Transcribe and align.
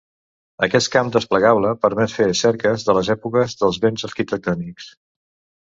Aquest 0.67 0.89
camp 0.95 1.11
desplegable 1.15 1.73
permet 1.83 2.13
fer 2.21 2.27
cerques 2.41 2.87
de 2.89 2.97
les 3.01 3.13
èpoques 3.17 3.57
dels 3.63 3.81
béns 3.85 4.09
arquitectònics. 4.11 4.93